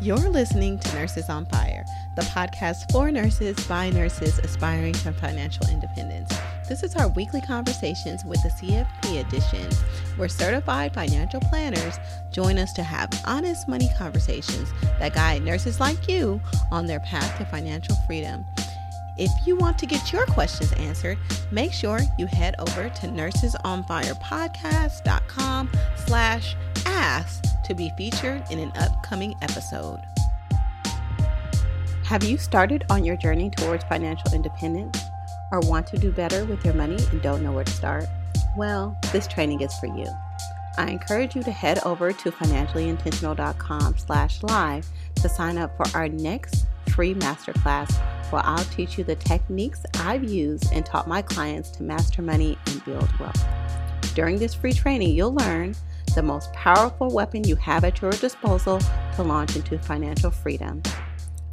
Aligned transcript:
You're 0.00 0.30
listening 0.30 0.78
to 0.78 0.94
Nurses 0.94 1.28
on 1.28 1.44
Fire, 1.46 1.84
the 2.14 2.22
podcast 2.22 2.92
for 2.92 3.10
nurses 3.10 3.58
by 3.66 3.90
nurses 3.90 4.38
aspiring 4.38 4.92
to 4.92 5.12
financial 5.12 5.66
independence. 5.68 6.32
This 6.68 6.84
is 6.84 6.94
our 6.94 7.08
weekly 7.08 7.40
conversations 7.40 8.24
with 8.24 8.40
the 8.44 8.50
CFP 8.50 9.26
edition, 9.26 9.68
where 10.14 10.28
certified 10.28 10.94
financial 10.94 11.40
planners 11.40 11.98
join 12.30 12.58
us 12.58 12.72
to 12.74 12.84
have 12.84 13.10
honest 13.24 13.66
money 13.66 13.90
conversations 13.98 14.72
that 15.00 15.14
guide 15.14 15.42
nurses 15.42 15.80
like 15.80 16.06
you 16.06 16.40
on 16.70 16.86
their 16.86 17.00
path 17.00 17.36
to 17.38 17.44
financial 17.46 17.96
freedom. 18.06 18.44
If 19.16 19.32
you 19.48 19.56
want 19.56 19.80
to 19.80 19.86
get 19.86 20.12
your 20.12 20.26
questions 20.26 20.72
answered, 20.74 21.18
make 21.50 21.72
sure 21.72 21.98
you 22.20 22.26
head 22.26 22.54
over 22.60 22.88
to 22.88 23.06
nursesonfirepodcast.com 23.08 25.70
slash 26.06 26.54
ask 26.86 27.42
to 27.68 27.74
be 27.74 27.92
featured 27.96 28.42
in 28.50 28.58
an 28.58 28.72
upcoming 28.76 29.34
episode. 29.42 30.00
Have 32.04 32.24
you 32.24 32.38
started 32.38 32.84
on 32.88 33.04
your 33.04 33.16
journey 33.16 33.50
towards 33.50 33.84
financial 33.84 34.32
independence 34.32 34.98
or 35.52 35.60
want 35.60 35.86
to 35.88 35.98
do 35.98 36.10
better 36.10 36.46
with 36.46 36.64
your 36.64 36.74
money 36.74 36.98
and 37.12 37.20
don't 37.20 37.42
know 37.42 37.52
where 37.52 37.64
to 37.64 37.70
start? 37.70 38.06
Well, 38.56 38.98
this 39.12 39.28
training 39.28 39.60
is 39.60 39.74
for 39.78 39.86
you. 39.86 40.06
I 40.78 40.90
encourage 40.90 41.36
you 41.36 41.42
to 41.42 41.50
head 41.50 41.80
over 41.84 42.12
to 42.12 42.30
financiallyintentional.com 42.30 43.98
slash 43.98 44.42
live 44.42 44.86
to 45.16 45.28
sign 45.28 45.58
up 45.58 45.76
for 45.76 45.84
our 45.96 46.08
next 46.08 46.66
free 46.88 47.14
masterclass 47.14 47.92
where 48.32 48.42
I'll 48.44 48.64
teach 48.64 48.96
you 48.96 49.04
the 49.04 49.16
techniques 49.16 49.84
I've 50.00 50.24
used 50.24 50.72
and 50.72 50.86
taught 50.86 51.08
my 51.08 51.22
clients 51.22 51.70
to 51.72 51.82
master 51.82 52.22
money 52.22 52.58
and 52.66 52.84
build 52.84 53.08
wealth. 53.18 53.44
During 54.14 54.38
this 54.38 54.54
free 54.54 54.72
training, 54.72 55.14
you'll 55.14 55.34
learn 55.34 55.74
the 56.18 56.22
most 56.24 56.52
powerful 56.52 57.08
weapon 57.10 57.44
you 57.44 57.54
have 57.54 57.84
at 57.84 58.02
your 58.02 58.10
disposal 58.10 58.80
to 59.14 59.22
launch 59.22 59.54
into 59.54 59.78
financial 59.78 60.32
freedom. 60.32 60.82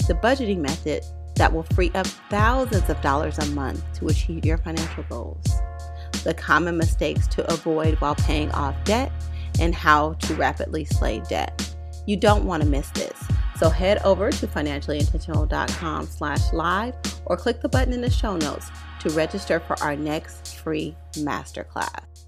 The 0.08 0.16
budgeting 0.16 0.58
method 0.58 1.04
that 1.36 1.54
will 1.54 1.68
free 1.76 1.92
up 1.94 2.08
thousands 2.32 2.90
of 2.90 3.00
dollars 3.02 3.38
a 3.38 3.46
month 3.52 3.84
to 4.00 4.08
achieve 4.08 4.44
your 4.44 4.58
financial 4.58 5.04
goals. 5.04 5.46
The 6.24 6.34
common 6.34 6.80
mistakes 6.80 7.28
to 7.28 7.54
avoid 7.54 8.02
while 8.02 8.16
paying 8.16 8.52
off 8.54 8.76
debt 8.86 9.12
and 9.60 9.76
how 9.76 10.14
to 10.14 10.34
rapidly 10.34 10.84
slay 10.84 11.22
debt. 11.30 11.76
You 12.08 12.18
don't 12.18 12.46
want 12.46 12.64
to 12.64 12.68
miss 12.68 12.90
this. 12.90 13.24
So 13.58 13.70
head 13.70 14.00
over 14.04 14.32
to 14.32 14.48
financiallyintentional.com 14.48 16.08
slash 16.08 16.54
live 16.54 16.96
or 17.28 17.38
click 17.38 17.62
the 17.62 17.70
button 17.70 17.94
in 17.94 18.02
the 18.02 18.10
show 18.10 18.36
notes 18.36 18.72
to 19.02 19.12
register 19.12 19.60
for 19.60 19.80
our 19.84 19.96
next 19.96 20.56
free 20.58 20.96
masterclass. 21.14 22.25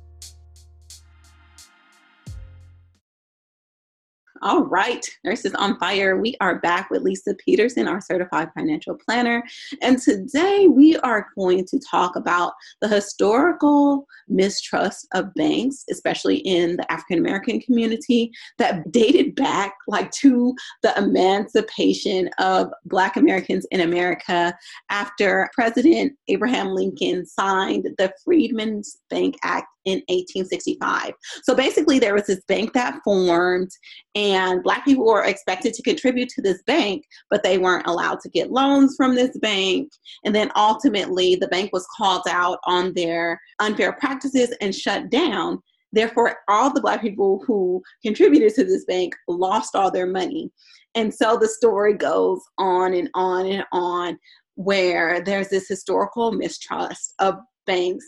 All 4.41 4.63
right, 4.63 5.05
Nurses 5.23 5.53
on 5.55 5.79
Fire, 5.79 6.19
we 6.19 6.35
are 6.41 6.59
back 6.59 6.89
with 6.89 7.01
Lisa 7.01 7.35
Peterson, 7.43 7.87
our 7.87 8.01
certified 8.01 8.49
financial 8.55 8.95
planner. 8.95 9.43
And 9.81 9.99
today 9.99 10.67
we 10.67 10.97
are 10.97 11.27
going 11.37 11.65
to 11.65 11.79
talk 11.79 12.15
about 12.15 12.53
the 12.81 12.87
historical 12.87 14.05
mistrust 14.27 15.07
of 15.13 15.33
banks, 15.33 15.85
especially 15.89 16.37
in 16.37 16.77
the 16.77 16.91
African 16.91 17.17
American 17.19 17.59
community, 17.61 18.31
that 18.57 18.91
dated 18.91 19.35
back 19.35 19.73
like 19.87 20.11
to 20.11 20.53
the 20.83 20.95
emancipation 20.97 22.29
of 22.37 22.69
Black 22.85 23.15
Americans 23.15 23.65
in 23.71 23.81
America 23.81 24.53
after 24.89 25.49
President 25.53 26.13
Abraham 26.27 26.69
Lincoln 26.69 27.25
signed 27.25 27.87
the 27.97 28.13
Freedmen's 28.23 28.97
Bank 29.09 29.35
Act 29.43 29.67
in 29.87 30.03
1865. 30.09 31.13
So 31.43 31.55
basically, 31.55 31.97
there 31.97 32.13
was 32.13 32.27
this 32.27 32.41
bank 32.47 32.73
that 32.73 32.99
formed, 33.03 33.71
and 34.15 34.61
Black 34.61 34.83
people 34.83 35.05
were 35.05 35.23
expected 35.23 35.73
to 35.73 35.81
contribute 35.81 36.29
to 36.29 36.41
this 36.41 36.61
bank, 36.67 37.03
but 37.29 37.41
they 37.41 37.57
weren't 37.57 37.87
allowed 37.87 38.19
to 38.19 38.29
get 38.29 38.51
loans 38.51 38.95
from 38.97 39.15
this 39.15 39.35
bank. 39.39 39.89
And 40.25 40.35
then 40.35 40.51
ultimately, 40.57 41.35
the 41.35 41.47
bank 41.47 41.71
was 41.71 41.87
called 41.97 42.27
out 42.29 42.59
on 42.65 42.93
their 42.93 43.39
unfair 43.59 43.93
practices 43.93 44.53
and 44.59 44.75
shut 44.75 45.09
down. 45.09 45.59
Therefore, 45.93 46.35
all 46.49 46.71
the 46.71 46.81
Black 46.81 47.01
people 47.01 47.41
who 47.47 47.81
contributed 48.03 48.53
to 48.55 48.65
this 48.65 48.83
bank 48.85 49.15
lost 49.29 49.73
all 49.73 49.89
their 49.89 50.05
money. 50.05 50.51
And 50.95 51.13
so 51.13 51.37
the 51.37 51.47
story 51.47 51.93
goes 51.93 52.41
on 52.57 52.93
and 52.93 53.09
on 53.13 53.45
and 53.45 53.63
on, 53.71 54.17
where 54.55 55.21
there's 55.21 55.47
this 55.47 55.69
historical 55.69 56.33
mistrust 56.33 57.13
of 57.19 57.35
banks 57.65 58.05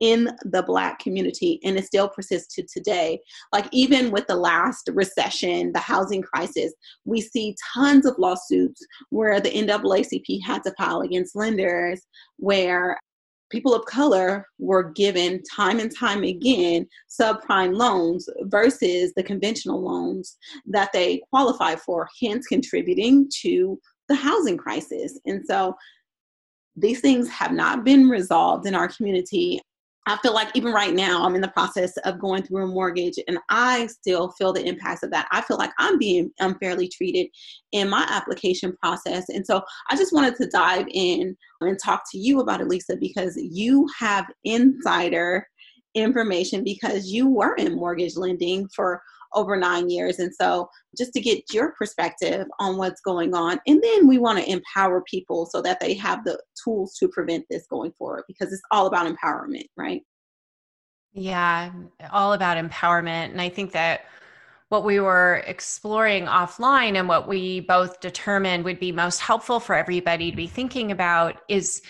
in 0.00 0.30
the 0.44 0.62
black 0.62 0.98
community 0.98 1.60
and 1.62 1.76
it 1.76 1.84
still 1.84 2.08
persists 2.08 2.54
to 2.54 2.62
today. 2.62 3.20
Like 3.52 3.66
even 3.70 4.10
with 4.10 4.26
the 4.26 4.36
last 4.36 4.88
recession 4.92 5.72
the 5.72 5.78
housing 5.78 6.22
crisis 6.22 6.72
we 7.04 7.20
see 7.20 7.54
tons 7.74 8.06
of 8.06 8.18
lawsuits 8.18 8.84
where 9.10 9.40
the 9.40 9.50
naacp 9.50 10.38
had 10.44 10.62
to 10.64 10.72
file 10.78 11.02
against 11.02 11.36
lenders 11.36 12.00
where 12.36 12.98
people 13.50 13.74
of 13.74 13.84
color 13.84 14.46
were 14.58 14.92
given 14.92 15.42
time 15.42 15.80
and 15.80 15.94
time 15.94 16.22
again 16.22 16.86
subprime 17.08 17.76
loans 17.76 18.28
versus 18.42 19.12
the 19.14 19.22
conventional 19.22 19.82
loans 19.82 20.36
that 20.66 20.90
they 20.92 21.20
qualify 21.30 21.74
for 21.74 22.08
hence 22.22 22.46
contributing 22.46 23.28
to 23.42 23.78
the 24.08 24.14
housing 24.14 24.56
crisis. 24.56 25.18
And 25.26 25.44
so 25.46 25.74
these 26.76 27.00
things 27.00 27.28
have 27.28 27.52
not 27.52 27.84
been 27.84 28.08
resolved 28.08 28.66
in 28.66 28.74
our 28.74 28.88
community 28.88 29.60
I 30.06 30.16
feel 30.22 30.34
like 30.34 30.48
even 30.54 30.72
right 30.72 30.94
now, 30.94 31.24
I'm 31.24 31.34
in 31.34 31.40
the 31.40 31.48
process 31.48 31.96
of 31.98 32.18
going 32.18 32.42
through 32.42 32.64
a 32.64 32.66
mortgage 32.66 33.18
and 33.28 33.38
I 33.50 33.86
still 33.86 34.32
feel 34.32 34.52
the 34.52 34.64
impacts 34.64 35.02
of 35.02 35.10
that. 35.10 35.28
I 35.30 35.42
feel 35.42 35.58
like 35.58 35.70
I'm 35.78 35.98
being 35.98 36.30
unfairly 36.40 36.88
treated 36.88 37.28
in 37.72 37.88
my 37.88 38.06
application 38.08 38.74
process. 38.82 39.28
And 39.28 39.46
so 39.46 39.62
I 39.90 39.96
just 39.96 40.12
wanted 40.12 40.36
to 40.36 40.48
dive 40.48 40.86
in 40.90 41.36
and 41.60 41.78
talk 41.78 42.02
to 42.12 42.18
you 42.18 42.40
about 42.40 42.60
it, 42.60 42.68
Lisa, 42.68 42.96
because 42.96 43.36
you 43.36 43.86
have 43.98 44.26
insider 44.44 45.46
information 45.94 46.64
because 46.64 47.08
you 47.08 47.28
were 47.28 47.54
in 47.56 47.74
mortgage 47.74 48.16
lending 48.16 48.68
for 48.74 49.02
over 49.34 49.56
nine 49.56 49.90
years. 49.90 50.18
And 50.18 50.34
so, 50.34 50.68
just 50.96 51.12
to 51.12 51.20
get 51.20 51.52
your 51.52 51.72
perspective 51.72 52.46
on 52.58 52.76
what's 52.76 53.00
going 53.00 53.34
on. 53.34 53.60
And 53.66 53.82
then 53.82 54.06
we 54.06 54.18
want 54.18 54.38
to 54.38 54.50
empower 54.50 55.02
people 55.02 55.46
so 55.46 55.62
that 55.62 55.80
they 55.80 55.94
have 55.94 56.24
the 56.24 56.40
tools 56.62 56.94
to 56.98 57.08
prevent 57.08 57.44
this 57.48 57.66
going 57.68 57.92
forward 57.92 58.24
because 58.26 58.52
it's 58.52 58.62
all 58.70 58.86
about 58.86 59.06
empowerment, 59.06 59.66
right? 59.76 60.02
Yeah, 61.12 61.70
all 62.12 62.32
about 62.32 62.56
empowerment. 62.56 63.30
And 63.30 63.40
I 63.40 63.48
think 63.48 63.72
that 63.72 64.02
what 64.68 64.84
we 64.84 65.00
were 65.00 65.42
exploring 65.46 66.26
offline 66.26 66.96
and 66.96 67.08
what 67.08 67.26
we 67.26 67.60
both 67.60 68.00
determined 68.00 68.64
would 68.64 68.78
be 68.78 68.92
most 68.92 69.20
helpful 69.20 69.58
for 69.58 69.74
everybody 69.74 70.30
to 70.30 70.36
be 70.36 70.46
thinking 70.46 70.92
about 70.92 71.36
is 71.48 71.82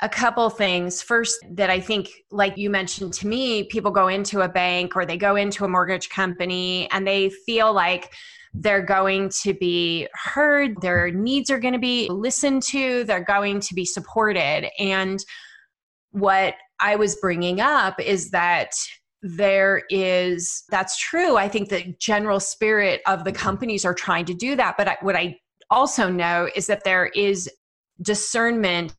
a 0.00 0.08
couple 0.08 0.50
things. 0.50 1.02
First, 1.02 1.38
that 1.52 1.70
I 1.70 1.80
think, 1.80 2.10
like 2.30 2.56
you 2.56 2.68
mentioned 2.70 3.12
to 3.14 3.26
me, 3.26 3.64
people 3.64 3.90
go 3.90 4.08
into 4.08 4.40
a 4.40 4.48
bank 4.48 4.96
or 4.96 5.06
they 5.06 5.16
go 5.16 5.36
into 5.36 5.64
a 5.64 5.68
mortgage 5.68 6.08
company 6.08 6.88
and 6.90 7.06
they 7.06 7.30
feel 7.30 7.72
like 7.72 8.12
they're 8.52 8.82
going 8.82 9.30
to 9.42 9.54
be 9.54 10.06
heard, 10.12 10.80
their 10.80 11.10
needs 11.10 11.50
are 11.50 11.58
going 11.58 11.74
to 11.74 11.80
be 11.80 12.08
listened 12.08 12.62
to, 12.62 13.04
they're 13.04 13.24
going 13.24 13.60
to 13.60 13.74
be 13.74 13.84
supported. 13.84 14.68
And 14.78 15.24
what 16.10 16.54
I 16.80 16.96
was 16.96 17.16
bringing 17.16 17.60
up 17.60 18.00
is 18.00 18.30
that 18.30 18.70
there 19.24 19.84
is 19.88 20.64
that's 20.68 20.98
true 20.98 21.38
i 21.38 21.48
think 21.48 21.70
the 21.70 21.94
general 21.98 22.38
spirit 22.38 23.00
of 23.06 23.24
the 23.24 23.32
companies 23.32 23.82
are 23.82 23.94
trying 23.94 24.26
to 24.26 24.34
do 24.34 24.54
that 24.54 24.76
but 24.76 24.98
what 25.00 25.16
i 25.16 25.34
also 25.70 26.10
know 26.10 26.46
is 26.54 26.66
that 26.66 26.84
there 26.84 27.06
is 27.06 27.48
discernment 28.02 28.94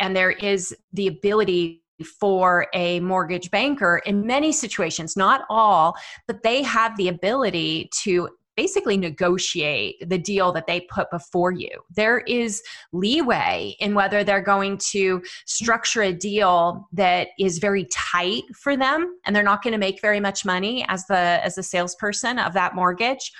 and 0.00 0.16
there 0.16 0.32
is 0.32 0.74
the 0.92 1.06
ability 1.06 1.82
for 2.18 2.66
a 2.74 2.98
mortgage 3.00 3.50
banker 3.50 4.00
in 4.06 4.26
many 4.26 4.52
situations, 4.52 5.16
not 5.16 5.42
all, 5.50 5.94
but 6.26 6.42
they 6.42 6.62
have 6.62 6.96
the 6.96 7.08
ability 7.08 7.90
to 8.02 8.28
basically 8.56 8.96
negotiate 8.96 9.96
the 10.06 10.18
deal 10.18 10.52
that 10.52 10.66
they 10.66 10.80
put 10.82 11.10
before 11.10 11.52
you. 11.52 11.70
There 11.94 12.18
is 12.20 12.62
leeway 12.92 13.76
in 13.80 13.94
whether 13.94 14.24
they're 14.24 14.42
going 14.42 14.78
to 14.90 15.22
structure 15.46 16.02
a 16.02 16.12
deal 16.12 16.88
that 16.92 17.28
is 17.38 17.58
very 17.58 17.86
tight 17.86 18.42
for 18.54 18.76
them 18.76 19.16
and 19.24 19.34
they're 19.34 19.42
not 19.42 19.62
going 19.62 19.72
to 19.72 19.78
make 19.78 20.00
very 20.02 20.20
much 20.20 20.44
money 20.44 20.84
as 20.88 21.06
the 21.06 21.40
as 21.44 21.54
the 21.54 21.62
salesperson 21.62 22.38
of 22.38 22.52
that 22.54 22.74
mortgage 22.74 23.32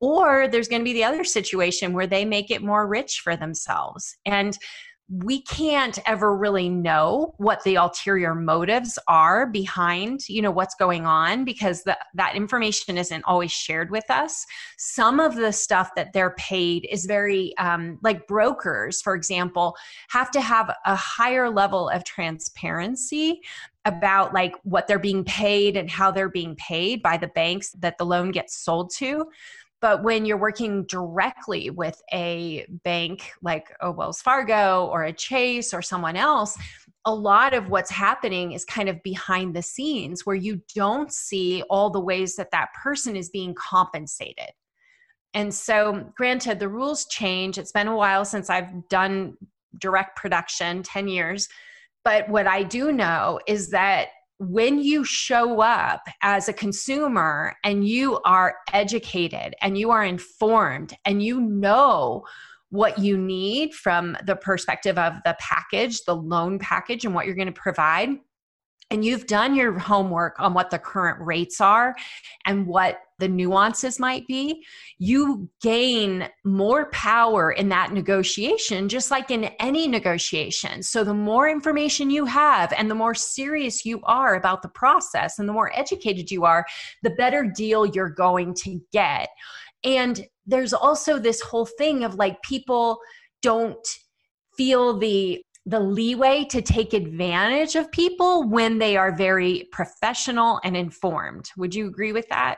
or 0.00 0.46
there's 0.48 0.68
going 0.68 0.80
to 0.80 0.84
be 0.84 0.92
the 0.92 1.04
other 1.04 1.24
situation 1.24 1.92
where 1.92 2.06
they 2.06 2.24
make 2.24 2.50
it 2.50 2.62
more 2.62 2.86
rich 2.86 3.20
for 3.20 3.36
themselves. 3.36 4.16
And 4.24 4.56
we 5.10 5.40
can't 5.40 5.98
ever 6.06 6.36
really 6.36 6.68
know 6.68 7.34
what 7.38 7.62
the 7.64 7.76
ulterior 7.76 8.34
motives 8.34 8.98
are 9.08 9.46
behind 9.46 10.28
you 10.28 10.42
know 10.42 10.50
what's 10.50 10.74
going 10.74 11.06
on 11.06 11.44
because 11.44 11.82
the, 11.84 11.96
that 12.14 12.36
information 12.36 12.98
isn't 12.98 13.24
always 13.24 13.50
shared 13.50 13.90
with 13.90 14.10
us. 14.10 14.44
Some 14.76 15.18
of 15.18 15.34
the 15.34 15.52
stuff 15.52 15.90
that 15.96 16.12
they're 16.12 16.34
paid 16.36 16.86
is 16.90 17.06
very 17.06 17.56
um, 17.56 17.98
like 18.02 18.26
brokers 18.26 19.00
for 19.00 19.14
example 19.14 19.76
have 20.10 20.30
to 20.32 20.40
have 20.40 20.74
a 20.84 20.94
higher 20.94 21.48
level 21.48 21.88
of 21.88 22.04
transparency 22.04 23.40
about 23.86 24.34
like 24.34 24.54
what 24.64 24.86
they're 24.86 24.98
being 24.98 25.24
paid 25.24 25.76
and 25.76 25.88
how 25.88 26.10
they're 26.10 26.28
being 26.28 26.54
paid 26.56 27.02
by 27.02 27.16
the 27.16 27.28
banks 27.28 27.72
that 27.78 27.96
the 27.96 28.04
loan 28.04 28.30
gets 28.30 28.58
sold 28.58 28.90
to 28.96 29.24
But 29.80 30.02
when 30.02 30.26
you're 30.26 30.36
working 30.36 30.84
directly 30.86 31.70
with 31.70 32.00
a 32.12 32.66
bank 32.84 33.30
like 33.42 33.68
a 33.80 33.90
Wells 33.90 34.20
Fargo 34.20 34.86
or 34.86 35.04
a 35.04 35.12
Chase 35.12 35.72
or 35.72 35.82
someone 35.82 36.16
else, 36.16 36.58
a 37.04 37.14
lot 37.14 37.54
of 37.54 37.70
what's 37.70 37.90
happening 37.90 38.52
is 38.52 38.64
kind 38.64 38.88
of 38.88 39.02
behind 39.02 39.54
the 39.54 39.62
scenes 39.62 40.26
where 40.26 40.36
you 40.36 40.60
don't 40.74 41.12
see 41.12 41.62
all 41.70 41.90
the 41.90 42.00
ways 42.00 42.36
that 42.36 42.50
that 42.50 42.68
person 42.82 43.16
is 43.16 43.30
being 43.30 43.54
compensated. 43.54 44.50
And 45.32 45.54
so, 45.54 46.10
granted, 46.16 46.58
the 46.58 46.68
rules 46.68 47.06
change. 47.06 47.58
It's 47.58 47.72
been 47.72 47.86
a 47.86 47.96
while 47.96 48.24
since 48.24 48.50
I've 48.50 48.88
done 48.88 49.36
direct 49.78 50.16
production 50.16 50.82
10 50.82 51.08
years. 51.08 51.48
But 52.04 52.28
what 52.28 52.46
I 52.46 52.62
do 52.62 52.90
know 52.90 53.38
is 53.46 53.70
that 53.70 54.08
when 54.38 54.80
you 54.80 55.04
show 55.04 55.60
up 55.60 56.06
as 56.22 56.48
a 56.48 56.52
consumer 56.52 57.56
and 57.64 57.86
you 57.86 58.20
are 58.24 58.56
educated 58.72 59.54
and 59.60 59.76
you 59.76 59.90
are 59.90 60.04
informed 60.04 60.96
and 61.04 61.22
you 61.22 61.40
know 61.40 62.24
what 62.70 62.98
you 62.98 63.16
need 63.16 63.74
from 63.74 64.16
the 64.26 64.36
perspective 64.36 64.98
of 64.98 65.14
the 65.24 65.36
package, 65.40 66.04
the 66.04 66.14
loan 66.14 66.58
package, 66.58 67.04
and 67.04 67.14
what 67.14 67.26
you're 67.26 67.34
going 67.34 67.46
to 67.46 67.52
provide, 67.52 68.10
and 68.90 69.04
you've 69.04 69.26
done 69.26 69.54
your 69.54 69.78
homework 69.78 70.38
on 70.38 70.54
what 70.54 70.70
the 70.70 70.78
current 70.78 71.20
rates 71.20 71.60
are 71.60 71.94
and 72.46 72.66
what 72.66 73.00
the 73.18 73.28
nuances 73.28 73.98
might 73.98 74.26
be, 74.26 74.64
you 74.98 75.48
gain 75.60 76.28
more 76.44 76.90
power 76.90 77.52
in 77.52 77.68
that 77.68 77.92
negotiation, 77.92 78.88
just 78.88 79.10
like 79.10 79.30
in 79.30 79.44
any 79.60 79.88
negotiation. 79.88 80.82
So, 80.82 81.04
the 81.04 81.14
more 81.14 81.48
information 81.48 82.10
you 82.10 82.24
have 82.24 82.72
and 82.72 82.90
the 82.90 82.94
more 82.94 83.14
serious 83.14 83.84
you 83.84 84.00
are 84.04 84.36
about 84.36 84.62
the 84.62 84.68
process 84.68 85.38
and 85.38 85.48
the 85.48 85.52
more 85.52 85.76
educated 85.76 86.30
you 86.30 86.44
are, 86.44 86.64
the 87.02 87.10
better 87.10 87.44
deal 87.44 87.86
you're 87.86 88.08
going 88.10 88.54
to 88.54 88.80
get. 88.92 89.28
And 89.84 90.24
there's 90.46 90.72
also 90.72 91.18
this 91.18 91.40
whole 91.40 91.66
thing 91.66 92.04
of 92.04 92.14
like 92.14 92.42
people 92.42 92.98
don't 93.42 93.86
feel 94.56 94.98
the 94.98 95.42
the 95.66 95.78
leeway 95.78 96.46
to 96.46 96.62
take 96.62 96.94
advantage 96.94 97.74
of 97.74 97.92
people 97.92 98.48
when 98.48 98.78
they 98.78 98.96
are 98.96 99.14
very 99.14 99.68
professional 99.70 100.58
and 100.64 100.74
informed. 100.74 101.50
Would 101.58 101.74
you 101.74 101.86
agree 101.88 102.12
with 102.12 102.26
that? 102.30 102.56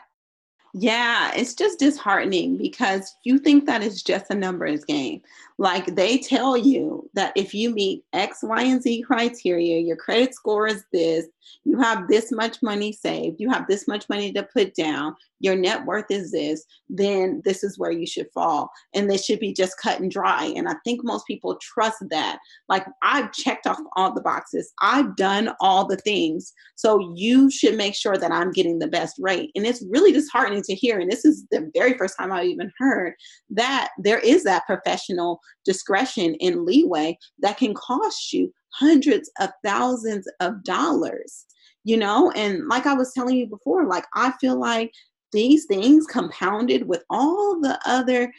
Yeah, 0.73 1.33
it's 1.35 1.55
just 1.55 1.81
disheartening 1.81 2.57
because 2.57 3.17
you 3.25 3.39
think 3.39 3.67
that 3.67 3.83
it's 3.83 4.03
just 4.03 4.31
a 4.31 4.35
numbers 4.35 4.85
game. 4.85 5.21
Like 5.59 5.97
they 5.97 6.19
tell 6.19 6.57
you 6.57 7.11
that 7.15 7.33
if 7.37 7.53
you 7.53 7.71
meet 7.75 8.05
X, 8.13 8.39
Y, 8.43 8.63
and 8.63 8.81
Z 8.81 9.03
criteria, 9.03 9.81
your 9.81 9.97
credit 9.97 10.35
score 10.35 10.69
is 10.69 10.85
this, 10.93 11.27
you 11.65 11.79
have 11.79 12.09
this 12.09 12.31
much 12.33 12.59
money 12.63 12.93
saved, 12.93 13.37
you 13.39 13.51
have 13.51 13.67
this 13.69 13.87
much 13.87 14.09
money 14.09 14.33
to 14.33 14.47
put 14.55 14.75
down, 14.75 15.15
your 15.41 15.57
net 15.57 15.85
worth 15.87 16.11
is 16.11 16.33
this, 16.33 16.65
then 16.89 17.41
this 17.45 17.65
is 17.65 17.79
where 17.79 17.91
you 17.91 18.07
should 18.07 18.27
fall. 18.33 18.71
And 18.95 19.09
this 19.09 19.25
should 19.25 19.41
be 19.41 19.53
just 19.53 19.79
cut 19.83 20.01
and 20.01 20.11
dry. 20.11 20.53
And 20.57 20.69
I 20.69 20.75
think 20.85 21.01
most 21.03 21.27
people 21.27 21.59
trust 21.61 22.05
that. 22.11 22.39
Like 22.69 22.87
I've 23.03 23.33
checked 23.33 23.67
off 23.67 23.79
all 23.97 24.13
the 24.13 24.21
boxes, 24.21 24.73
I've 24.83 25.17
done 25.17 25.51
all 25.61 25.87
the 25.87 25.97
things. 25.97 26.53
So 26.77 27.13
you 27.17 27.51
should 27.51 27.77
make 27.77 27.95
sure 27.95 28.17
that 28.17 28.33
I'm 28.33 28.53
getting 28.53 28.79
the 28.79 28.89
best 28.89 29.17
rate. 29.19 29.51
And 29.55 29.67
it's 29.67 29.85
really 29.91 30.13
disheartening 30.13 30.63
to 30.65 30.75
hear. 30.75 30.99
And 30.99 31.11
this 31.11 31.25
is 31.25 31.47
the 31.51 31.71
very 31.75 31.97
first 31.97 32.17
time 32.19 32.33
I've 32.33 32.47
even 32.47 32.71
heard 32.79 33.15
that 33.51 33.91
there 33.99 34.19
is 34.19 34.45
that 34.45 34.67
professional 34.67 35.41
discretion 35.65 36.37
and 36.41 36.65
leeway 36.65 37.19
that 37.41 37.57
can 37.57 37.75
cost 37.75 38.33
you 38.33 38.53
hundreds 38.73 39.31
of 39.41 39.51
thousands 39.65 40.29
of 40.41 40.63
dollars 40.65 41.47
you 41.85 41.97
know? 41.97 42.31
And 42.33 42.69
like 42.69 42.87
i 42.87 42.95
was 42.95 43.13
telling 43.13 43.37
you 43.37 43.47
before 43.47 43.87
like 43.87 44.05
i 44.15 44.33
feel 44.33 44.59
like 44.59 44.93
these 45.33 45.67
things 45.67 46.07
compounded 46.07 46.87
with 46.89 47.05
all 47.09 47.61
the 47.61 47.79
other 47.87 48.33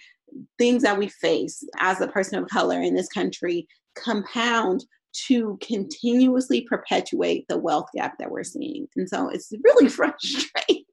things 0.58 0.84
that 0.84 0.98
we 0.98 1.08
face 1.08 1.64
as 1.80 2.02
a 2.02 2.08
person 2.08 2.42
of 2.42 2.50
color 2.50 2.82
in 2.82 2.96
this 2.96 3.08
country 3.10 3.68
compound 3.96 4.86
to 5.28 5.58
continuously 5.62 6.62
perpetuate 6.62 7.46
the 7.50 7.58
wealth 7.58 7.90
gap 7.94 8.18
that 8.18 8.32
we're 8.32 8.46
seeing. 8.46 8.88
And 8.96 9.10
so 9.10 9.28
it's 9.28 9.52
really 9.64 9.90
frustrating. 9.90 10.86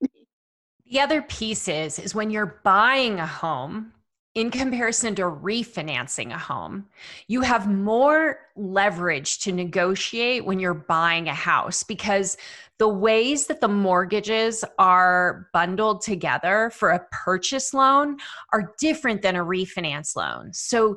The 0.91 1.01
other 1.01 1.23
piece 1.23 1.69
is 1.69 1.99
is 1.99 2.15
when 2.15 2.31
you're 2.31 2.61
buying 2.65 3.21
a 3.21 3.27
home 3.27 3.93
in 4.39 4.53
comparison 4.53 5.17
to 5.17 5.23
refinancing 5.23 6.33
a 6.33 6.39
home, 6.39 6.87
you 7.27 7.41
have 7.41 7.69
more 7.69 8.39
leverage 8.55 9.41
to 9.41 9.51
negotiate 9.51 10.45
when 10.45 10.61
you're 10.61 10.75
buying 10.75 11.29
a 11.29 11.35
house 11.35 11.83
because 11.83 12.37
the 12.79 12.89
ways 12.89 13.47
that 13.47 13.61
the 13.61 13.69
mortgages 13.69 14.65
are 14.79 15.49
bundled 15.53 16.01
together 16.01 16.71
for 16.75 16.91
a 16.91 17.05
purchase 17.11 17.75
loan 17.75 18.17
are 18.53 18.73
different 18.79 19.23
than 19.23 19.35
a 19.37 19.45
refinance 19.45 20.15
loan. 20.15 20.53
So, 20.53 20.97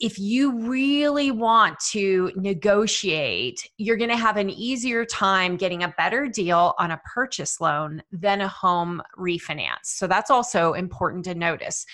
if 0.00 0.18
you 0.18 0.58
really 0.66 1.30
want 1.30 1.78
to 1.90 2.32
negotiate, 2.34 3.68
you're 3.76 3.98
going 3.98 4.10
to 4.10 4.16
have 4.16 4.38
an 4.38 4.48
easier 4.48 5.04
time 5.04 5.56
getting 5.56 5.82
a 5.82 5.94
better 5.98 6.26
deal 6.28 6.74
on 6.78 6.92
a 6.92 7.00
purchase 7.14 7.60
loan 7.60 8.02
than 8.10 8.40
a 8.40 8.48
home 8.48 9.02
refinance. 9.18 9.84
So, 9.84 10.06
that's 10.06 10.30
also 10.30 10.74
important 10.74 11.24
to 11.26 11.34
notice 11.34 11.86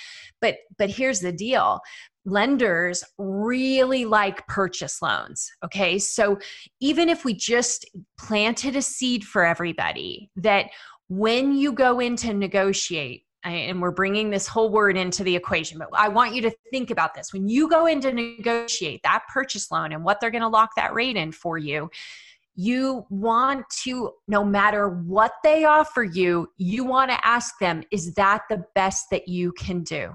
but 0.43 0.57
but 0.77 0.91
here's 0.91 1.21
the 1.21 1.33
deal 1.33 1.81
lenders 2.25 3.03
really 3.19 4.05
like 4.05 4.47
purchase 4.47 5.03
loans. 5.03 5.51
Okay. 5.65 5.99
So 5.99 6.39
even 6.81 7.09
if 7.09 7.25
we 7.25 7.35
just 7.35 7.85
planted 8.19 8.77
a 8.77 8.83
seed 8.83 9.25
for 9.25 9.45
everybody 9.45 10.31
that 10.37 10.67
when 11.09 11.55
you 11.55 11.73
go 11.73 12.01
in 12.01 12.17
to 12.17 12.33
negotiate, 12.33 13.25
and 13.45 13.83
we're 13.83 13.91
bringing 13.91 14.31
this 14.31 14.47
whole 14.47 14.71
word 14.71 14.97
into 14.97 15.25
the 15.25 15.35
equation, 15.35 15.77
but 15.77 15.89
I 15.93 16.09
want 16.09 16.33
you 16.33 16.43
to 16.43 16.53
think 16.71 16.93
about 16.93 17.13
this. 17.15 17.33
When 17.33 17.49
you 17.49 17.69
go 17.69 17.87
in 17.87 18.01
to 18.03 18.13
negotiate 18.13 19.01
that 19.03 19.25
purchase 19.33 19.71
loan 19.73 19.93
and 19.93 20.05
what 20.05 20.21
they're 20.21 20.31
going 20.31 20.43
to 20.43 20.49
lock 20.49 20.71
that 20.77 20.95
rate 20.95 21.17
in 21.17 21.33
for 21.33 21.59
you, 21.59 21.91
you 22.55 23.05
want 23.11 23.65
to, 23.83 24.13
no 24.29 24.45
matter 24.45 24.89
what 24.89 25.33
they 25.43 25.65
offer 25.65 26.05
you, 26.05 26.49
you 26.57 26.85
want 26.85 27.11
to 27.11 27.27
ask 27.27 27.59
them, 27.59 27.83
is 27.91 28.15
that 28.15 28.43
the 28.49 28.65
best 28.77 29.07
that 29.11 29.27
you 29.27 29.53
can 29.53 29.83
do? 29.83 30.13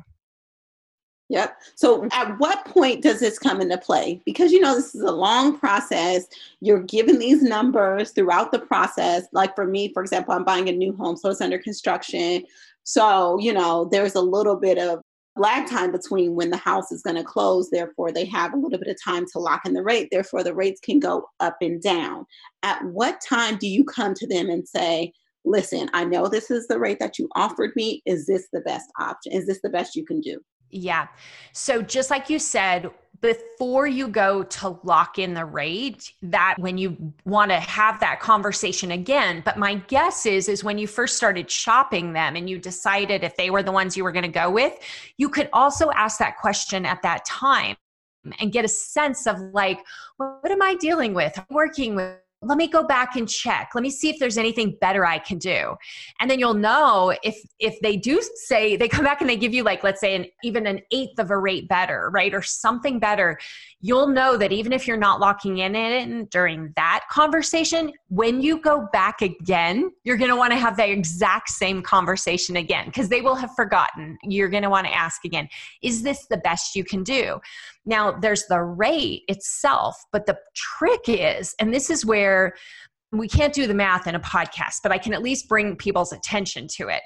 Yep. 1.30 1.58
So 1.76 2.08
at 2.14 2.40
what 2.40 2.64
point 2.66 3.04
does 3.04 3.20
this 3.20 3.38
come 3.38 3.60
into 3.60 3.78
play? 3.78 4.22
Because 4.26 4.52
you 4.54 4.62
know 4.62 4.76
this 4.76 4.96
is 4.96 5.02
a 5.02 5.12
long 5.12 5.60
process. 5.60 6.26
You're 6.62 6.84
given 6.84 7.20
these 7.20 7.44
numbers 7.44 8.12
throughout 8.12 8.52
the 8.52 8.60
process. 8.60 9.26
Like 9.34 9.54
for 9.54 9.66
me, 9.66 9.92
for 9.92 10.02
example, 10.02 10.34
I'm 10.34 10.46
buying 10.46 10.70
a 10.70 10.72
new 10.72 10.96
home, 10.96 11.18
so 11.18 11.30
it's 11.30 11.42
under 11.42 11.60
construction. 11.60 12.46
So, 12.84 13.38
you 13.40 13.52
know, 13.52 13.90
there's 13.92 14.16
a 14.16 14.22
little 14.22 14.56
bit 14.56 14.78
of 14.78 15.02
lag 15.36 15.70
time 15.70 15.92
between 15.92 16.36
when 16.36 16.50
the 16.50 16.58
house 16.58 16.92
is 16.94 17.04
going 17.04 17.18
to 17.18 17.24
close. 17.24 17.70
Therefore, 17.70 18.14
they 18.14 18.26
have 18.26 18.54
a 18.54 18.58
little 18.58 18.80
bit 18.80 18.88
of 18.88 18.98
time 19.04 19.26
to 19.34 19.40
lock 19.40 19.66
in 19.66 19.74
the 19.74 19.84
rate. 19.84 20.08
Therefore, 20.10 20.44
the 20.44 20.56
rates 20.56 20.80
can 20.80 21.00
go 21.00 21.28
up 21.42 21.58
and 21.60 21.82
down. 21.82 22.26
At 22.64 22.84
what 22.86 23.20
time 23.20 23.58
do 23.58 23.68
you 23.68 23.84
come 23.84 24.14
to 24.14 24.28
them 24.28 24.50
and 24.50 24.66
say, 24.66 25.12
listen, 25.44 25.90
I 25.94 26.06
know 26.06 26.28
this 26.28 26.50
is 26.50 26.68
the 26.68 26.80
rate 26.80 27.00
that 27.00 27.20
you 27.20 27.28
offered 27.36 27.72
me. 27.76 28.02
Is 28.06 28.26
this 28.26 28.48
the 28.54 28.62
best 28.62 28.90
option? 29.00 29.34
Is 29.34 29.46
this 29.46 29.60
the 29.62 29.70
best 29.70 29.96
you 29.96 30.06
can 30.06 30.22
do? 30.22 30.40
Yeah. 30.70 31.08
So 31.54 31.82
just 31.82 32.10
like 32.10 32.30
you 32.30 32.40
said, 32.40 32.90
before 33.22 33.88
you 33.88 34.08
go 34.08 34.44
to 34.44 34.80
lock 34.84 35.18
in 35.18 35.34
the 35.34 35.46
rate, 35.46 36.12
that 36.22 36.56
when 36.60 36.78
you 36.78 37.14
want 37.26 37.50
to 37.50 37.60
have 37.60 38.00
that 38.00 38.20
conversation 38.20 38.92
again, 38.92 39.42
but 39.44 39.58
my 39.58 39.76
guess 39.88 40.26
is 40.26 40.48
is 40.48 40.64
when 40.64 40.78
you 40.78 40.88
first 40.88 41.18
started 41.18 41.50
shopping 41.50 42.14
them 42.14 42.36
and 42.36 42.50
you 42.50 42.60
decided 42.60 43.24
if 43.24 43.36
they 43.36 43.50
were 43.50 43.64
the 43.64 43.72
ones 43.72 43.98
you 43.98 44.04
were 44.04 44.12
going 44.12 44.24
to 44.24 44.30
go 44.30 44.52
with, 44.52 44.78
you 45.18 45.30
could 45.30 45.50
also 45.52 45.90
ask 45.92 46.20
that 46.20 46.38
question 46.38 46.86
at 46.86 47.02
that 47.02 47.26
time 47.26 47.76
and 48.40 48.52
get 48.52 48.66
a 48.66 48.70
sense 48.70 49.26
of 49.26 49.40
like 49.54 49.84
what 50.18 50.52
am 50.52 50.62
I 50.62 50.76
dealing 50.76 51.14
with? 51.14 51.40
Working 51.50 51.96
with 51.96 52.18
let 52.44 52.58
me 52.58 52.68
go 52.68 52.84
back 52.84 53.16
and 53.16 53.28
check. 53.28 53.72
Let 53.74 53.82
me 53.82 53.90
see 53.90 54.10
if 54.10 54.20
there's 54.20 54.38
anything 54.38 54.78
better 54.80 55.06
i 55.06 55.18
can 55.18 55.38
do. 55.40 55.76
And 56.20 56.30
then 56.30 56.40
you'll 56.40 56.54
know 56.54 57.16
if 57.24 57.38
if 57.60 57.80
they 57.82 57.98
do 57.98 58.22
say 58.36 58.76
they 58.76 58.88
come 58.88 59.04
back 59.04 59.22
and 59.22 59.30
they 59.30 59.38
give 59.38 59.54
you 59.54 59.64
like 59.64 59.84
let's 59.84 60.00
say 60.00 60.16
an 60.16 60.26
even 60.44 60.68
an 60.68 60.82
eighth 60.92 61.20
of 61.20 61.32
a 61.32 61.38
rate 61.38 61.68
better 61.68 62.10
right 62.14 62.34
or 62.34 62.42
something 62.42 63.00
better 63.00 63.40
you'll 63.80 64.08
know 64.08 64.38
that 64.38 64.52
even 64.52 64.74
if 64.74 64.88
you're 64.88 64.98
not 64.98 65.20
locking 65.20 65.60
in 65.60 65.76
it 65.76 66.30
during 66.32 66.74
that 66.76 67.04
conversation 67.10 67.92
when 68.10 68.42
you 68.42 68.60
go 68.62 68.88
back 68.92 69.22
again 69.22 69.92
you're 70.04 70.18
going 70.18 70.30
to 70.30 70.36
want 70.36 70.52
to 70.52 70.60
have 70.60 70.78
the 70.78 70.90
exact 70.90 71.50
same 71.50 71.82
conversation 71.82 72.58
again 72.58 72.86
because 72.86 73.10
they 73.10 73.22
will 73.22 73.36
have 73.36 73.54
forgotten. 73.56 74.18
You're 74.24 74.50
going 74.50 74.64
to 74.64 74.70
want 74.70 74.88
to 74.88 74.94
ask 74.94 75.26
again 75.26 75.48
is 75.82 76.04
this 76.04 76.28
the 76.28 76.38
best 76.38 76.76
you 76.76 76.84
can 76.84 77.04
do 77.04 77.40
now, 77.88 78.12
there's 78.12 78.46
the 78.48 78.62
rate 78.62 79.24
itself, 79.30 79.96
but 80.12 80.26
the 80.26 80.38
trick 80.54 81.02
is, 81.08 81.56
and 81.60 81.74
this 81.74 81.90
is 81.90 82.06
where 82.06 82.54
we 83.14 83.30
can't 83.30 83.54
do 83.54 83.66
the 83.66 83.74
math 83.74 84.08
in 84.08 84.16
a 84.16 84.20
podcast, 84.20 84.80
but 84.84 84.92
I 84.92 84.98
can 84.98 85.14
at 85.14 85.24
least 85.24 85.48
bring 85.48 85.78
people's 85.78 86.12
attention 86.12 86.68
to 86.76 86.90
it. 86.90 87.02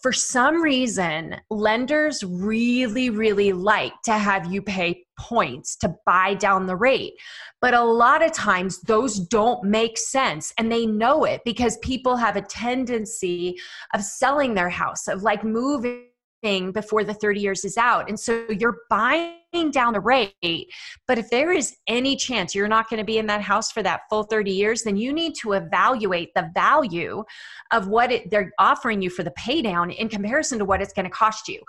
For 0.00 0.12
some 0.12 0.62
reason, 0.62 1.36
lenders 1.50 2.22
really, 2.22 3.10
really 3.10 3.52
like 3.52 3.94
to 4.04 4.12
have 4.12 4.52
you 4.52 4.62
pay 4.62 5.04
points 5.18 5.76
to 5.78 5.96
buy 6.06 6.34
down 6.34 6.66
the 6.66 6.76
rate. 6.76 7.14
But 7.60 7.74
a 7.74 7.82
lot 7.82 8.22
of 8.22 8.32
times, 8.32 8.80
those 8.82 9.18
don't 9.18 9.64
make 9.64 9.98
sense. 9.98 10.52
And 10.58 10.70
they 10.70 10.86
know 10.86 11.24
it 11.24 11.40
because 11.44 11.78
people 11.78 12.16
have 12.16 12.36
a 12.36 12.42
tendency 12.42 13.56
of 13.94 14.04
selling 14.04 14.54
their 14.54 14.68
house, 14.68 15.08
of 15.08 15.22
like 15.22 15.42
moving 15.42 16.04
before 16.42 17.04
the 17.04 17.14
30 17.14 17.40
years 17.40 17.64
is 17.64 17.76
out. 17.76 18.08
And 18.08 18.18
so 18.18 18.46
you're 18.48 18.78
buying 18.88 19.38
down 19.70 19.94
the 19.94 20.00
rate. 20.00 20.68
But 21.06 21.18
if 21.18 21.30
there 21.30 21.52
is 21.52 21.74
any 21.86 22.16
chance 22.16 22.54
you're 22.54 22.68
not 22.68 22.88
going 22.88 22.98
to 22.98 23.04
be 23.04 23.18
in 23.18 23.26
that 23.26 23.40
house 23.40 23.72
for 23.72 23.82
that 23.82 24.02
full 24.10 24.24
30 24.24 24.50
years, 24.50 24.82
then 24.82 24.96
you 24.96 25.12
need 25.12 25.34
to 25.36 25.52
evaluate 25.52 26.30
the 26.34 26.50
value 26.54 27.24
of 27.72 27.88
what 27.88 28.12
it, 28.12 28.30
they're 28.30 28.52
offering 28.58 29.00
you 29.00 29.10
for 29.10 29.22
the 29.22 29.30
pay 29.32 29.62
down 29.62 29.90
in 29.90 30.08
comparison 30.08 30.58
to 30.58 30.64
what 30.64 30.82
it's 30.82 30.92
going 30.92 31.04
to 31.04 31.10
cost 31.10 31.48
you. 31.48 31.60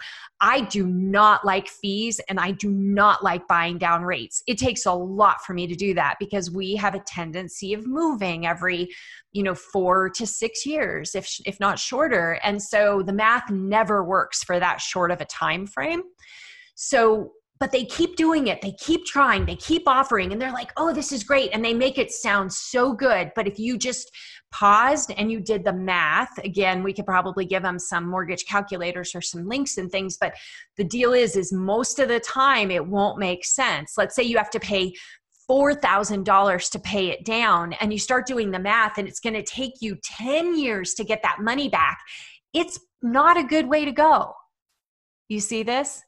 I 0.42 0.62
do 0.62 0.86
not 0.88 1.46
like 1.46 1.68
fees 1.68 2.20
and 2.30 2.40
I 2.40 2.52
do 2.52 2.70
not 2.70 3.24
like 3.24 3.48
buying 3.48 3.78
down 3.78 4.04
rates. 4.04 4.44
It 4.46 4.58
takes 4.58 4.86
a 4.86 4.94
lot 4.94 5.42
for 5.46 5.54
me 5.54 5.66
to 5.68 5.76
do 5.76 5.94
that 5.96 6.16
because 6.20 6.52
we 6.52 6.76
have 6.76 6.96
a 6.96 7.00
tendency 7.00 7.74
of 7.74 7.88
moving 7.88 8.46
every 8.46 8.90
you 9.32 9.44
know 9.44 9.54
4 9.54 10.10
to 10.10 10.26
6 10.26 10.66
years 10.66 11.14
if 11.14 11.30
if 11.46 11.60
not 11.60 11.78
shorter 11.78 12.40
and 12.44 12.62
so 12.62 13.04
the 13.04 13.14
math 13.14 13.50
never 13.52 14.04
works 14.04 14.44
for 14.44 14.59
that 14.60 14.82
short 14.82 15.12
of 15.12 15.22
a 15.22 15.26
time 15.26 15.68
frame. 15.68 16.02
So 16.76 17.32
but 17.60 17.74
they 17.74 17.84
keep 17.84 18.16
doing 18.16 18.48
it. 18.48 18.62
They 18.62 18.72
keep 18.72 19.04
trying. 19.04 19.46
They 19.46 19.58
keep 19.58 19.86
offering 19.86 20.32
and 20.32 20.42
they're 20.42 20.54
like 20.54 20.72
oh 20.78 20.94
this 20.94 21.12
is 21.12 21.24
great 21.24 21.50
and 21.54 21.64
they 21.64 21.74
make 21.74 21.98
it 21.98 22.12
sound 22.12 22.52
so 22.52 22.94
good. 22.94 23.32
But 23.36 23.48
if 23.48 23.60
you 23.60 23.78
just 23.78 24.10
paused 24.52 25.12
and 25.18 25.32
you 25.32 25.40
did 25.40 25.64
the 25.64 25.74
math 25.74 26.38
again 26.44 26.82
we 26.82 26.94
could 26.94 27.06
probably 27.06 27.46
give 27.46 27.62
them 27.62 27.78
some 27.78 28.10
mortgage 28.10 28.46
calculators 28.46 29.14
or 29.14 29.22
some 29.22 29.48
links 29.48 29.78
and 29.78 29.92
things 29.92 30.18
but 30.20 30.34
the 30.76 30.84
deal 30.84 31.14
is 31.14 31.36
is 31.36 31.54
most 31.54 32.00
of 32.00 32.08
the 32.08 32.20
time 32.20 32.72
it 32.72 32.86
won't 32.86 33.20
make 33.20 33.46
sense. 33.46 33.94
Let's 33.98 34.16
say 34.16 34.24
you 34.24 34.38
have 34.38 34.50
to 34.52 34.60
pay 34.60 34.94
$4,000 35.50 36.72
to 36.72 36.80
pay 36.80 37.10
it 37.10 37.26
down 37.26 37.74
and 37.74 37.92
you 37.92 37.98
start 37.98 38.28
doing 38.28 38.52
the 38.52 38.60
math 38.60 38.98
and 38.98 39.08
it's 39.08 39.20
going 39.20 39.34
to 39.34 39.44
take 39.44 39.74
you 39.82 39.98
10 40.04 40.58
years 40.58 40.94
to 40.94 41.04
get 41.04 41.24
that 41.24 41.40
money 41.42 41.68
back, 41.68 42.00
it's 42.54 42.80
not 43.02 43.38
a 43.38 43.44
good 43.44 43.68
way 43.68 43.84
to 43.84 43.92
go. 43.92 44.34
You 45.30 45.40
see 45.40 45.62
this? 45.62 46.04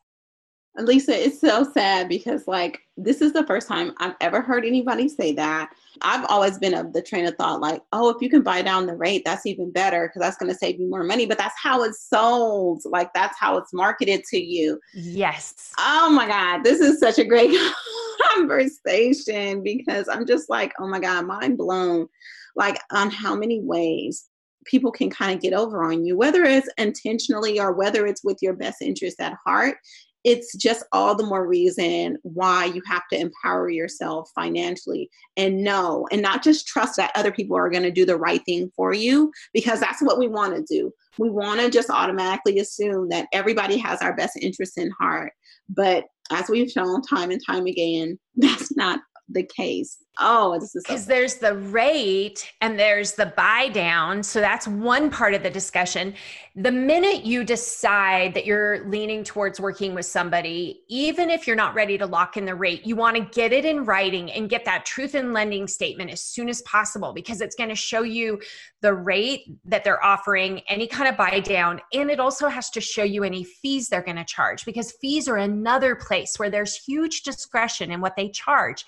Lisa, 0.78 1.14
it's 1.14 1.40
so 1.40 1.70
sad 1.74 2.08
because, 2.08 2.48
like, 2.48 2.80
this 2.96 3.22
is 3.22 3.34
the 3.34 3.46
first 3.46 3.68
time 3.68 3.92
I've 3.98 4.16
ever 4.22 4.42
heard 4.42 4.66
anybody 4.66 5.10
say 5.10 5.34
that. 5.34 5.70
I've 6.02 6.26
always 6.30 6.58
been 6.58 6.74
of 6.74 6.94
the 6.94 7.02
train 7.02 7.26
of 7.26 7.36
thought, 7.36 7.60
like, 7.60 7.82
oh, 7.92 8.10
if 8.10 8.22
you 8.22 8.30
can 8.30 8.42
buy 8.42 8.62
down 8.62 8.88
the 8.88 8.96
rate, 8.96 9.24
that's 9.26 9.46
even 9.46 9.72
better 9.72 10.08
because 10.08 10.22
that's 10.22 10.38
going 10.38 10.52
to 10.52 10.58
save 10.58 10.80
you 10.80 10.90
more 10.90 11.04
money. 11.04 11.26
But 11.26 11.38
that's 11.38 11.60
how 11.62 11.84
it's 11.84 12.10
sold. 12.10 12.82
Like, 12.86 13.14
that's 13.14 13.38
how 13.38 13.58
it's 13.58 13.74
marketed 13.74 14.24
to 14.30 14.40
you. 14.40 14.80
Yes. 14.94 15.74
Oh 15.78 16.10
my 16.10 16.26
God. 16.26 16.64
This 16.64 16.80
is 16.80 17.00
such 17.00 17.20
a 17.20 17.26
great 17.26 17.56
conversation 18.34 19.62
because 19.62 20.08
I'm 20.08 20.26
just 20.26 20.50
like, 20.50 20.74
oh 20.80 20.88
my 20.88 21.00
God, 21.00 21.28
mind 21.28 21.58
blown. 21.58 22.08
Like, 22.56 22.80
on 22.92 23.12
how 23.12 23.36
many 23.36 23.62
ways 23.62 24.31
people 24.66 24.92
can 24.92 25.10
kind 25.10 25.34
of 25.34 25.42
get 25.42 25.54
over 25.54 25.84
on 25.84 26.06
you, 26.06 26.16
whether 26.18 26.44
it's 26.44 26.70
intentionally 26.78 27.60
or 27.60 27.74
whether 27.74 28.06
it's 28.06 28.24
with 28.24 28.38
your 28.42 28.54
best 28.54 28.82
interest 28.82 29.20
at 29.20 29.38
heart 29.46 29.78
it's 30.24 30.56
just 30.56 30.84
all 30.92 31.16
the 31.16 31.26
more 31.26 31.48
reason 31.48 32.18
why 32.24 32.66
you 32.66 32.82
have 32.86 33.08
to 33.12 33.20
empower 33.20 33.70
yourself 33.70 34.30
financially 34.36 35.10
and 35.38 35.64
know 35.64 36.08
and 36.12 36.22
not 36.22 36.44
just 36.44 36.68
trust 36.68 36.98
that 36.98 37.12
other 37.16 37.32
people 37.32 37.58
are 37.58 37.70
going 37.70 37.84
to 37.84 37.92
do 37.92 38.06
the 38.06 38.18
right 38.18 38.44
thing 38.46 38.72
for 38.76 38.94
you 38.94 39.32
because 39.54 39.80
that's 39.80 40.02
what 40.02 40.20
we 40.20 40.28
want 40.28 40.56
to 40.56 40.64
do. 40.64 40.92
We 41.18 41.30
want 41.30 41.60
to 41.62 41.70
just 41.70 41.90
automatically 41.90 42.60
assume 42.60 43.10
that 43.10 43.28
everybody 43.34 43.78
has 43.78 44.02
our 44.02 44.16
best 44.16 44.38
interest 44.38 44.78
in 44.78 44.92
heart. 44.92 45.34
But 45.70 46.06
as 46.32 46.50
we've 46.50 46.70
shown 46.70 47.02
time 47.02 47.32
and 47.32 47.42
time 47.46 47.66
again, 47.66 48.20
that's 48.36 48.76
not 48.76 49.00
the 49.30 49.44
case. 49.44 49.98
Oh, 50.20 50.60
this 50.60 50.76
is 50.76 50.84
because 50.84 51.06
so- 51.06 51.08
there's 51.08 51.36
the 51.36 51.56
rate 51.56 52.52
and 52.60 52.78
there's 52.78 53.14
the 53.14 53.28
buy 53.38 53.70
down. 53.70 54.22
So 54.22 54.42
that's 54.42 54.68
one 54.68 55.10
part 55.10 55.34
of 55.34 55.42
the 55.42 55.50
discussion. 55.50 56.14
The 56.56 56.72
minute 56.72 57.24
you 57.24 57.46
decide 57.46 58.34
that 58.34 58.46
you're 58.46 58.88
leaning 58.90 59.24
towards 59.24 59.60
working 59.60 59.96
with 59.96 60.06
somebody, 60.06 60.82
even 60.90 61.30
if 61.30 61.48
you're 61.48 61.56
not 61.56 61.74
ready 61.76 61.98
to 61.98 62.06
lock 62.06 62.36
in 62.36 62.44
the 62.44 62.54
rate, 62.54 62.86
you 62.86 62.98
want 62.98 63.16
to 63.16 63.24
get 63.24 63.54
it 63.54 63.64
in 63.64 63.86
writing 63.86 64.30
and 64.34 64.50
get 64.50 64.66
that 64.66 64.86
truth 64.86 65.16
in 65.16 65.32
lending 65.32 65.66
statement 65.66 66.12
as 66.12 66.22
soon 66.22 66.50
as 66.50 66.62
possible 66.64 67.14
because 67.14 67.40
it's 67.40 67.56
going 67.56 67.70
to 67.70 67.76
show 67.76 68.04
you 68.04 68.42
the 68.82 68.94
rate 68.94 69.44
that 69.64 69.86
they're 69.86 70.04
offering, 70.04 70.60
any 70.68 70.88
kind 70.88 71.08
of 71.08 71.16
buy 71.16 71.40
down, 71.40 71.80
and 71.94 72.12
it 72.12 72.20
also 72.20 72.50
has 72.50 72.70
to 72.72 72.82
show 72.82 73.04
you 73.04 73.24
any 73.24 73.46
fees 73.46 73.88
they're 73.88 74.02
going 74.02 74.18
to 74.18 74.26
charge 74.26 74.66
because 74.66 74.92
fees 75.00 75.30
are 75.30 75.38
another 75.38 75.96
place 75.96 76.38
where 76.38 76.50
there's 76.50 76.76
huge 76.76 77.22
discretion 77.22 77.92
in 77.92 78.02
what 78.02 78.18
they 78.18 78.28
charge. 78.28 78.84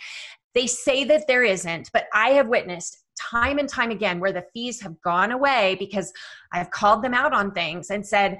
They 0.53 0.67
say 0.67 1.03
that 1.05 1.27
there 1.27 1.43
isn't, 1.43 1.89
but 1.93 2.05
I 2.13 2.29
have 2.31 2.47
witnessed 2.47 3.03
time 3.19 3.59
and 3.59 3.69
time 3.69 3.91
again 3.91 4.19
where 4.19 4.33
the 4.33 4.45
fees 4.53 4.81
have 4.81 5.01
gone 5.01 5.31
away 5.31 5.75
because 5.79 6.11
I've 6.51 6.71
called 6.71 7.03
them 7.03 7.13
out 7.13 7.33
on 7.33 7.51
things 7.51 7.89
and 7.89 8.05
said, 8.05 8.39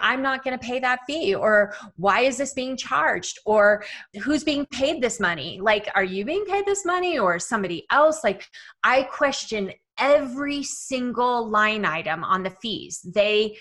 I'm 0.00 0.22
not 0.22 0.42
going 0.42 0.58
to 0.58 0.66
pay 0.66 0.80
that 0.80 1.00
fee, 1.06 1.36
or 1.36 1.72
why 1.96 2.22
is 2.22 2.36
this 2.36 2.52
being 2.52 2.76
charged, 2.76 3.38
or 3.44 3.84
who's 4.24 4.42
being 4.42 4.66
paid 4.66 5.00
this 5.00 5.20
money? 5.20 5.60
Like, 5.62 5.88
are 5.94 6.02
you 6.02 6.24
being 6.24 6.44
paid 6.46 6.66
this 6.66 6.84
money, 6.84 7.16
or 7.16 7.38
somebody 7.38 7.86
else? 7.92 8.24
Like, 8.24 8.48
I 8.82 9.04
question 9.04 9.72
every 9.96 10.64
single 10.64 11.48
line 11.48 11.84
item 11.84 12.24
on 12.24 12.42
the 12.42 12.50
fees. 12.50 13.06
They 13.14 13.56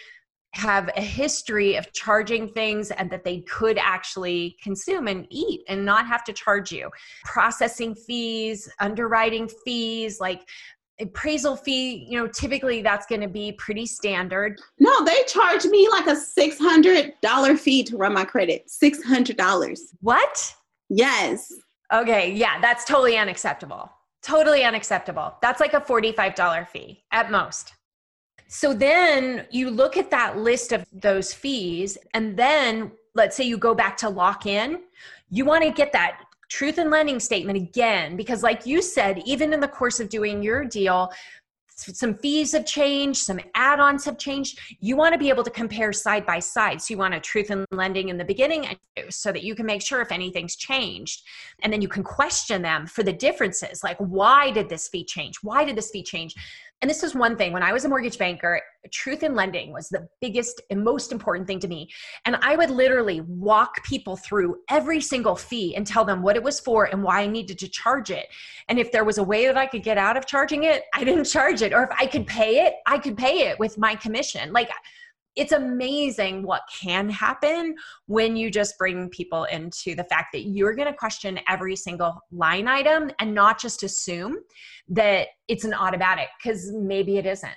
have 0.53 0.89
a 0.95 1.01
history 1.01 1.75
of 1.75 1.91
charging 1.93 2.49
things 2.49 2.91
and 2.91 3.09
that 3.11 3.23
they 3.23 3.41
could 3.41 3.77
actually 3.77 4.57
consume 4.61 5.07
and 5.07 5.27
eat 5.29 5.61
and 5.67 5.85
not 5.85 6.07
have 6.07 6.23
to 6.23 6.33
charge 6.33 6.71
you. 6.71 6.89
Processing 7.25 7.93
fees, 7.93 8.69
underwriting 8.79 9.49
fees, 9.63 10.19
like 10.19 10.47
appraisal 10.99 11.55
fee, 11.55 12.07
you 12.09 12.17
know, 12.17 12.27
typically 12.27 12.81
that's 12.81 13.05
going 13.05 13.21
to 13.21 13.27
be 13.27 13.51
pretty 13.53 13.85
standard. 13.85 14.59
No, 14.79 15.05
they 15.05 15.23
charge 15.27 15.65
me 15.65 15.87
like 15.89 16.07
a 16.07 16.15
$600 16.15 17.59
fee 17.59 17.83
to 17.83 17.97
run 17.97 18.13
my 18.13 18.25
credit. 18.25 18.67
$600. 18.67 19.79
What? 20.01 20.55
Yes. 20.89 21.53
Okay, 21.93 22.31
yeah, 22.33 22.59
that's 22.59 22.83
totally 22.83 23.17
unacceptable. 23.17 23.91
Totally 24.23 24.63
unacceptable. 24.63 25.35
That's 25.41 25.59
like 25.59 25.73
a 25.73 25.81
$45 25.81 26.67
fee 26.67 27.03
at 27.11 27.31
most. 27.31 27.73
So 28.47 28.73
then 28.73 29.45
you 29.51 29.69
look 29.69 29.97
at 29.97 30.09
that 30.11 30.37
list 30.37 30.71
of 30.71 30.85
those 30.93 31.33
fees, 31.33 31.97
and 32.13 32.37
then 32.37 32.91
let's 33.13 33.35
say 33.35 33.43
you 33.43 33.57
go 33.57 33.75
back 33.75 33.97
to 33.97 34.09
lock 34.09 34.45
in, 34.45 34.81
you 35.29 35.43
want 35.43 35.63
to 35.63 35.71
get 35.71 35.91
that 35.93 36.21
truth 36.49 36.77
in 36.77 36.89
lending 36.89 37.19
statement 37.19 37.57
again, 37.57 38.15
because 38.15 38.43
like 38.43 38.65
you 38.65 38.81
said, 38.81 39.21
even 39.25 39.53
in 39.53 39.59
the 39.59 39.67
course 39.67 39.99
of 39.99 40.07
doing 40.07 40.41
your 40.41 40.63
deal, 40.63 41.11
some 41.79 42.15
fees 42.15 42.53
have 42.53 42.65
changed, 42.65 43.19
some 43.19 43.39
add 43.53 43.79
ons 43.79 44.03
have 44.03 44.17
changed. 44.17 44.59
You 44.79 44.95
want 44.95 45.13
to 45.13 45.19
be 45.19 45.29
able 45.29 45.43
to 45.43 45.51
compare 45.51 45.93
side 45.93 46.25
by 46.25 46.39
side. 46.39 46.81
So 46.81 46.93
you 46.93 46.97
want 46.97 47.13
a 47.13 47.19
truth 47.19 47.51
in 47.51 47.65
lending 47.69 48.09
in 48.09 48.17
the 48.17 48.25
beginning 48.25 48.65
so 49.09 49.31
that 49.31 49.43
you 49.43 49.53
can 49.53 49.67
make 49.67 49.83
sure 49.83 50.01
if 50.01 50.11
anything's 50.11 50.55
changed. 50.55 51.21
And 51.61 51.71
then 51.71 51.83
you 51.83 51.87
can 51.87 52.03
question 52.03 52.63
them 52.63 52.87
for 52.87 53.03
the 53.03 53.13
differences 53.13 53.83
like, 53.83 53.97
why 53.97 54.49
did 54.49 54.69
this 54.69 54.87
fee 54.87 55.05
change? 55.05 55.37
Why 55.43 55.65
did 55.65 55.75
this 55.75 55.91
fee 55.91 56.01
change? 56.01 56.33
And 56.81 56.89
this 56.89 57.01
is 57.01 57.15
one 57.15 57.35
thing 57.35 57.53
when 57.53 57.63
I 57.63 57.73
was 57.73 57.85
a 57.85 57.89
mortgage 57.89 58.19
banker, 58.19 58.61
truth 58.91 59.23
in 59.23 59.33
lending 59.33 59.73
was 59.73 59.89
the 59.89 60.07
biggest 60.21 60.61
and 60.69 60.83
most 60.83 61.11
important 61.11 61.47
thing 61.47 61.59
to 61.61 61.67
me. 61.67 61.89
And 62.25 62.35
I 62.41 62.55
would 62.55 62.69
literally 62.69 63.21
walk 63.21 63.83
people 63.83 64.15
through 64.15 64.57
every 64.69 65.01
single 65.01 65.35
fee 65.35 65.75
and 65.75 65.87
tell 65.87 66.05
them 66.05 66.21
what 66.21 66.35
it 66.35 66.43
was 66.43 66.59
for 66.59 66.85
and 66.85 67.01
why 67.01 67.21
I 67.21 67.27
needed 67.27 67.57
to 67.59 67.67
charge 67.67 68.11
it. 68.11 68.27
And 68.69 68.77
if 68.77 68.91
there 68.91 69.03
was 69.03 69.17
a 69.17 69.23
way 69.23 69.47
that 69.47 69.57
I 69.57 69.65
could 69.65 69.83
get 69.83 69.97
out 69.97 70.17
of 70.17 70.27
charging 70.27 70.65
it, 70.65 70.83
I 70.93 71.03
didn't 71.03 71.25
charge 71.25 71.63
it. 71.63 71.73
Or 71.73 71.83
if 71.83 71.89
I 71.97 72.05
could 72.05 72.27
pay 72.27 72.65
it, 72.65 72.75
I 72.85 72.99
could 72.99 73.17
pay 73.17 73.49
it 73.49 73.57
with 73.57 73.77
my 73.79 73.95
commission. 73.95 74.53
Like, 74.53 74.69
it's 75.37 75.51
amazing 75.51 76.43
what 76.43 76.63
can 76.73 77.09
happen 77.09 77.75
when 78.07 78.35
you 78.35 78.49
just 78.49 78.77
bring 78.77 79.09
people 79.09 79.45
into 79.45 79.95
the 79.95 80.03
fact 80.05 80.29
that 80.33 80.47
you're 80.47 80.73
going 80.73 80.87
to 80.87 80.97
question 80.97 81.39
every 81.47 81.75
single 81.75 82.19
line 82.31 82.67
item 82.67 83.11
and 83.19 83.33
not 83.33 83.59
just 83.59 83.83
assume 83.83 84.37
that 84.89 85.27
it's 85.47 85.63
an 85.63 85.73
automatic 85.73 86.27
because 86.41 86.71
maybe 86.73 87.17
it 87.17 87.25
isn't. 87.25 87.55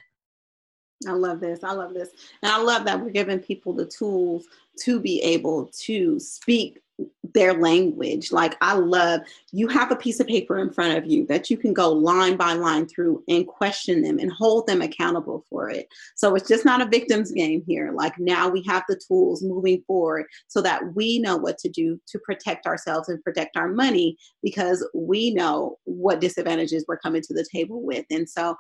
I 1.09 1.13
love 1.13 1.41
this. 1.41 1.65
I 1.65 1.73
love 1.73 1.95
this. 1.95 2.11
And 2.43 2.53
I 2.53 2.61
love 2.61 2.85
that 2.85 3.01
we're 3.01 3.11
giving 3.11 3.39
people 3.39 3.73
the 3.73 3.87
tools 3.87 4.45
to 4.81 5.01
be 5.01 5.21
able 5.23 5.71
to 5.85 6.21
speak 6.21 6.79
their 7.35 7.55
language. 7.55 8.33
Like 8.33 8.57
I 8.61 8.75
love 8.75 9.21
you 9.53 9.69
have 9.69 9.91
a 9.91 9.97
piece 9.97 10.21
of 10.21 10.27
paper 10.27 10.59
in 10.59 10.73
front 10.73 10.97
of 10.97 11.11
you 11.11 11.27
that 11.27 11.51
you 11.51 11.57
can 11.57 11.73
go 11.73 11.93
line 11.93 12.37
by 12.37 12.53
line 12.55 12.87
through 12.87 13.23
and 13.29 13.47
question 13.47 14.03
them 14.03 14.19
and 14.19 14.33
hold 14.33 14.67
them 14.67 14.83
accountable 14.83 15.45
for 15.49 15.71
it. 15.71 15.89
So 16.15 16.35
it's 16.35 16.49
just 16.49 16.65
not 16.65 16.81
a 16.81 16.89
victim's 16.89 17.33
game 17.33 17.63
here. 17.67 17.93
Like 17.93 18.19
now 18.19 18.49
we 18.49 18.63
have 18.65 18.85
the 18.89 19.01
tools 19.09 19.43
moving 19.43 19.83
forward 19.87 20.27
so 20.49 20.61
that 20.63 20.95
we 20.95 21.19
know 21.19 21.37
what 21.37 21.59
to 21.59 21.69
do 21.69 22.01
to 22.09 22.19
protect 22.21 22.67
ourselves 22.67 23.09
and 23.09 23.23
protect 23.23 23.57
our 23.57 23.69
money 23.69 24.17
because 24.43 24.87
we 24.95 25.33
know 25.33 25.79
what 25.85 26.21
disadvantages 26.21 26.85
we're 26.87 26.99
coming 26.99 27.23
to 27.23 27.35
the 27.35 27.47
table 27.53 27.83
with. 27.83 28.07
And 28.11 28.29
so 28.29 28.57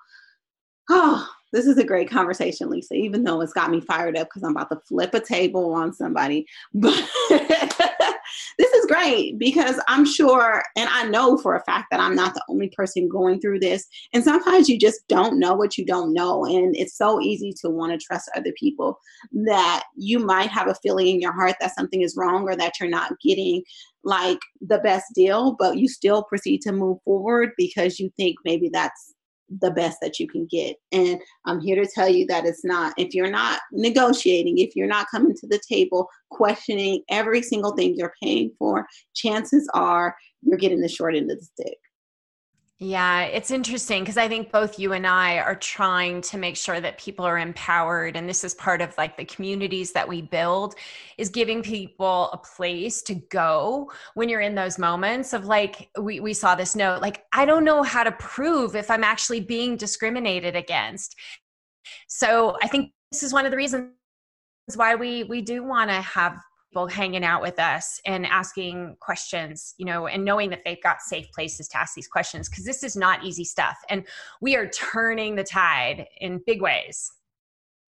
oh, 0.91 1.29
this 1.53 1.67
is 1.67 1.79
a 1.79 1.85
great 1.85 2.11
conversation, 2.11 2.69
Lisa, 2.69 2.95
even 2.95 3.25
though 3.25 3.41
it's 3.41 3.53
got 3.53 3.71
me 3.71 3.81
fired 3.81 4.17
up 4.17 4.29
because 4.29 4.43
I'm 4.43 4.53
about 4.53 4.71
to 4.71 4.81
flip 4.87 5.15
a 5.15 5.21
table 5.21 5.73
on 5.73 5.93
somebody. 5.93 6.47
But 6.75 7.05
great 8.91 9.39
because 9.39 9.81
I'm 9.87 10.05
sure, 10.05 10.63
and 10.77 10.89
I 10.91 11.09
know 11.09 11.39
for 11.39 11.55
a 11.55 11.63
fact 11.65 11.87
that 11.91 12.01
I'm 12.01 12.17
not 12.17 12.35
the 12.35 12.45
only 12.49 12.69
person 12.71 13.09
going 13.09 13.41
through 13.41 13.61
this. 13.61 13.87
And 14.13 14.25
sometimes 14.25 14.69
you 14.69 14.79
just 14.79 15.07
don't 15.09 15.39
know 15.39 15.55
what 15.55 15.79
you 15.79 15.87
don't 15.87 16.13
know. 16.13 16.45
And 16.45 16.75
it's 16.77 16.97
so 16.97 17.21
easy 17.21 17.55
to 17.61 17.71
want 17.71 17.93
to 17.93 18.05
trust 18.05 18.31
other 18.35 18.53
people 18.59 18.99
that 19.45 19.85
you 19.97 20.19
might 20.19 20.51
have 20.51 20.69
a 20.69 20.75
feeling 20.75 21.07
in 21.07 21.21
your 21.21 21.33
heart 21.33 21.55
that 21.61 21.75
something 21.75 22.03
is 22.03 22.17
wrong 22.17 22.43
or 22.43 22.57
that 22.57 22.81
you're 22.81 22.89
not 22.89 23.13
getting 23.25 23.63
like 24.03 24.39
the 24.61 24.79
best 24.79 25.07
deal, 25.15 25.57
but 25.59 25.77
you 25.79 25.87
still 25.87 26.25
proceed 26.25 26.61
to 26.63 26.73
move 26.73 26.99
forward 27.05 27.51
because 27.57 28.01
you 28.01 28.11
think 28.17 28.37
maybe 28.45 28.71
that's 28.73 29.15
the 29.61 29.71
best 29.71 29.99
that 30.01 30.19
you 30.19 30.29
can 30.29 30.47
get. 30.47 30.77
And 30.93 31.21
I'm 31.47 31.61
here 31.61 31.83
to 31.83 31.91
tell 31.91 32.09
you 32.09 32.27
that 32.27 32.47
it's 32.47 32.65
not. 32.65 32.95
If 32.97 33.15
you're 33.15 33.31
not 33.31 33.61
negotiating, 33.73 34.59
if 34.59 34.77
you're 34.77 34.87
not 34.87 35.09
coming 35.11 35.35
to 35.37 35.47
the 35.49 35.61
table 35.69 36.09
questioning 36.31 37.03
every 37.09 37.43
single 37.43 37.75
thing 37.75 37.95
you're 37.97 38.15
paying 38.23 38.53
for, 38.59 38.87
chances 39.15 39.69
are 39.75 40.15
you're 40.43 40.59
getting 40.59 40.81
the 40.81 40.89
short 40.89 41.17
end 41.17 41.31
of 41.31 41.39
the 41.39 41.45
stick. 41.45 41.79
Yeah, 42.83 43.25
it's 43.25 43.51
interesting 43.51 44.03
because 44.03 44.17
I 44.17 44.27
think 44.27 44.51
both 44.51 44.79
you 44.79 44.95
and 44.95 45.07
I 45.07 45.37
are 45.39 45.55
trying 45.55 46.23
to 46.23 46.39
make 46.39 46.57
sure 46.57 46.81
that 46.81 46.97
people 46.97 47.27
are 47.27 47.39
empowered. 47.39 48.17
And 48.17 48.27
this 48.27 48.43
is 48.43 48.55
part 48.55 48.81
of 48.81 48.97
like 48.97 49.19
the 49.19 49.25
communities 49.27 49.93
that 49.93 50.09
we 50.09 50.23
build 50.23 50.77
is 51.19 51.29
giving 51.29 51.63
people 51.63 52.31
a 52.33 52.39
place 52.39 53.03
to 53.03 53.17
go 53.17 53.93
when 54.15 54.31
you're 54.31 54.41
in 54.41 54.55
those 54.55 54.79
moments 54.79 55.35
of 55.35 55.45
like, 55.45 55.91
we, 56.01 56.21
we 56.21 56.33
saw 56.33 56.55
this 56.55 56.75
note, 56.75 57.03
like, 57.03 57.25
I 57.35 57.45
don't 57.45 57.65
know 57.65 57.83
how 57.83 58.03
to 58.03 58.13
prove 58.13 58.75
if 58.75 58.91
I'm 58.91 59.05
actually 59.05 59.41
being 59.41 59.77
discriminated 59.77 60.57
against. 60.57 61.17
So 62.09 62.57
I 62.63 62.69
think 62.69 62.93
this 63.13 63.23
is 63.23 63.31
one 63.31 63.45
of 63.45 63.51
the 63.51 63.59
reasons 63.59 63.91
why 64.75 64.95
we 64.95 65.25
we 65.25 65.43
do 65.43 65.65
want 65.65 65.91
to 65.91 66.01
have 66.01 66.39
people 66.71 66.87
hanging 66.87 67.25
out 67.25 67.43
with 67.43 67.59
us 67.59 68.01
and 68.07 68.25
asking 68.27 68.97
questions, 69.01 69.75
you 69.77 69.85
know, 69.85 70.07
and 70.07 70.25
knowing 70.25 70.51
that 70.51 70.61
they've 70.65 70.83
got 70.83 71.03
safe 71.03 71.31
places 71.33 71.67
to 71.69 71.79
ask 71.79 71.95
these 71.95 72.07
questions 72.07 72.49
because 72.49 72.65
this 72.65 72.85
is 72.85 72.95
not 72.95 73.25
easy 73.25 73.45
stuff. 73.45 73.77
And 73.89 74.07
we 74.41 74.55
are 74.55 74.69
turning 74.69 75.35
the 75.35 75.43
tide 75.43 76.07
in 76.21 76.41
big 76.47 76.63
ways. 76.63 77.11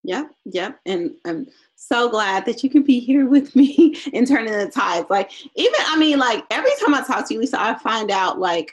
Yep, 0.05 0.33
yep. 0.47 0.81
And 0.85 1.13
I'm 1.25 1.47
so 1.77 2.09
glad 2.09 2.45
that 2.47 2.65
you 2.65 2.71
can 2.71 2.83
be 2.83 2.99
here 2.99 3.29
with 3.29 3.55
me 3.55 3.97
in 4.13 4.27
turning 4.27 4.53
the 4.53 4.69
tides. 4.69 5.07
Like, 5.09 5.31
even, 5.55 5.81
I 5.87 5.97
mean, 5.97 6.19
like, 6.19 6.45
every 6.51 6.73
time 6.81 6.93
I 6.93 7.03
talk 7.03 7.29
to 7.29 7.35
you, 7.35 7.41
Lisa, 7.41 7.61
I 7.61 7.79
find 7.79 8.11
out, 8.11 8.41
like, 8.41 8.73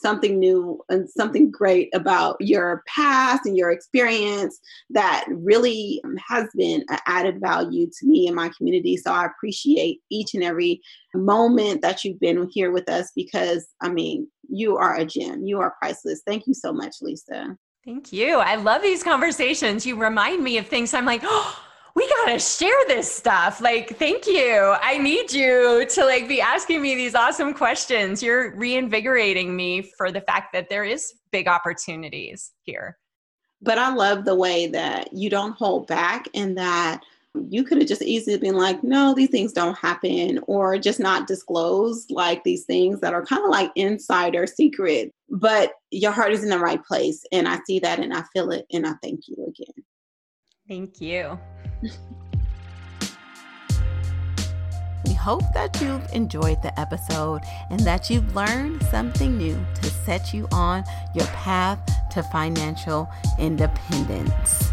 something 0.00 0.38
new 0.38 0.80
and 0.88 1.08
something 1.08 1.50
great 1.50 1.88
about 1.94 2.36
your 2.40 2.82
past 2.86 3.46
and 3.46 3.56
your 3.56 3.70
experience 3.70 4.58
that 4.90 5.24
really 5.28 6.00
um, 6.04 6.16
has 6.28 6.48
been 6.56 6.84
an 6.88 6.98
added 7.06 7.40
value 7.40 7.86
to 7.86 8.06
me 8.06 8.26
and 8.26 8.36
my 8.36 8.50
community. 8.56 8.96
So 8.96 9.12
I 9.12 9.26
appreciate 9.26 10.00
each 10.10 10.34
and 10.34 10.44
every 10.44 10.80
moment 11.14 11.82
that 11.82 12.04
you've 12.04 12.20
been 12.20 12.48
here 12.52 12.70
with 12.70 12.88
us 12.88 13.10
because, 13.14 13.66
I 13.80 13.88
mean, 13.88 14.28
you 14.48 14.76
are 14.76 14.96
a 14.96 15.04
gem. 15.04 15.44
You 15.44 15.60
are 15.60 15.74
priceless. 15.80 16.22
Thank 16.26 16.46
you 16.46 16.54
so 16.54 16.72
much, 16.72 16.96
Lisa. 17.00 17.56
Thank 17.84 18.12
you. 18.12 18.38
I 18.38 18.56
love 18.56 18.82
these 18.82 19.02
conversations. 19.02 19.86
You 19.86 19.96
remind 19.96 20.42
me 20.42 20.58
of 20.58 20.66
things 20.66 20.92
I'm 20.92 21.04
like, 21.04 21.20
oh, 21.24 21.65
we 21.96 22.06
gotta 22.08 22.38
share 22.38 22.76
this 22.88 23.10
stuff. 23.10 23.62
Like, 23.62 23.96
thank 23.98 24.26
you. 24.26 24.74
I 24.82 24.98
need 24.98 25.32
you 25.32 25.86
to 25.88 26.04
like 26.04 26.28
be 26.28 26.42
asking 26.42 26.82
me 26.82 26.94
these 26.94 27.14
awesome 27.14 27.54
questions. 27.54 28.22
You're 28.22 28.54
reinvigorating 28.54 29.56
me 29.56 29.90
for 29.96 30.12
the 30.12 30.20
fact 30.20 30.52
that 30.52 30.68
there 30.68 30.84
is 30.84 31.14
big 31.32 31.48
opportunities 31.48 32.52
here. 32.64 32.98
But 33.62 33.78
I 33.78 33.94
love 33.94 34.26
the 34.26 34.34
way 34.34 34.66
that 34.66 35.08
you 35.14 35.30
don't 35.30 35.56
hold 35.56 35.86
back 35.86 36.28
and 36.34 36.56
that 36.58 37.00
you 37.48 37.64
could 37.64 37.78
have 37.78 37.88
just 37.88 38.02
easily 38.02 38.36
been 38.36 38.56
like, 38.56 38.84
no, 38.84 39.14
these 39.14 39.30
things 39.30 39.54
don't 39.54 39.76
happen, 39.78 40.38
or 40.46 40.78
just 40.78 41.00
not 41.00 41.26
disclose 41.26 42.06
like 42.10 42.44
these 42.44 42.64
things 42.64 43.00
that 43.00 43.14
are 43.14 43.24
kind 43.24 43.42
of 43.42 43.50
like 43.50 43.70
insider 43.74 44.46
secret. 44.46 45.10
But 45.30 45.72
your 45.90 46.12
heart 46.12 46.32
is 46.32 46.44
in 46.44 46.50
the 46.50 46.58
right 46.58 46.82
place. 46.84 47.24
And 47.32 47.48
I 47.48 47.58
see 47.66 47.78
that 47.78 48.00
and 48.00 48.12
I 48.12 48.22
feel 48.34 48.50
it. 48.50 48.66
And 48.70 48.86
I 48.86 48.92
thank 49.02 49.28
you 49.28 49.36
again. 49.46 49.84
Thank 50.68 51.00
you. 51.00 51.38
We 55.06 55.12
hope 55.12 55.42
that 55.54 55.80
you've 55.80 56.04
enjoyed 56.12 56.60
the 56.62 56.78
episode 56.78 57.42
and 57.70 57.78
that 57.80 58.10
you've 58.10 58.34
learned 58.34 58.82
something 58.84 59.38
new 59.38 59.64
to 59.80 59.84
set 59.84 60.34
you 60.34 60.48
on 60.50 60.82
your 61.14 61.26
path 61.26 61.78
to 62.10 62.24
financial 62.24 63.08
independence. 63.38 64.72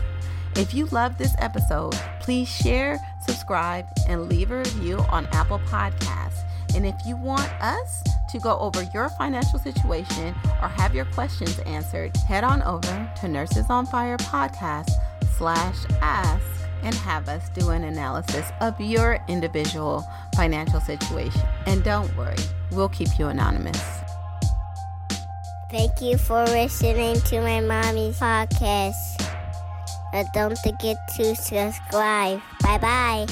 If 0.56 0.74
you 0.74 0.86
love 0.88 1.18
this 1.18 1.36
episode, 1.38 1.94
please 2.20 2.48
share, 2.50 3.00
subscribe, 3.26 3.86
and 4.08 4.30
leave 4.30 4.50
a 4.52 4.58
review 4.60 4.98
on 5.10 5.28
Apple 5.34 5.60
Podcasts. 5.60 6.44
And 6.76 6.86
if 6.86 6.96
you 7.06 7.16
want 7.16 7.52
us 7.62 8.04
to 8.32 8.40
go 8.40 8.58
over 8.58 8.84
your 8.94 9.10
financial 9.10 9.60
situation 9.60 10.34
or 10.62 10.68
have 10.68 10.96
your 10.96 11.06
questions 11.06 11.60
answered, 11.68 12.16
head 12.18 12.44
on 12.44 12.64
over 12.64 13.12
to 13.22 13.28
Nurses 13.28 13.68
on 13.70 13.86
Fire 13.86 14.18
podcast 14.18 14.92
slash 15.38 15.86
ask 16.02 16.46
and 16.84 16.94
have 16.96 17.30
us 17.30 17.50
do 17.50 17.70
an 17.70 17.84
analysis 17.84 18.52
of 18.62 18.80
your 18.80 19.20
individual 19.28 20.06
financial 20.36 20.82
situation. 20.82 21.42
And 21.66 21.84
don't 21.84 22.16
worry, 22.18 22.36
we'll 22.72 22.90
keep 22.90 23.08
you 23.18 23.28
anonymous. 23.28 23.82
Thank 25.72 26.02
you 26.02 26.18
for 26.18 26.44
listening 26.46 27.20
to 27.22 27.42
my 27.42 27.60
mommy's 27.62 28.20
podcast. 28.20 29.34
And 30.14 30.28
don't 30.34 30.58
forget 30.60 30.98
to 31.16 31.36
subscribe. 31.36 32.42
Bye 32.62 32.78
bye. 32.78 33.28